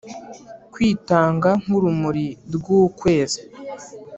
kwitanga 0.73 1.49
nk'urumuri 1.61 2.27
rw'ukwezi 2.55 3.41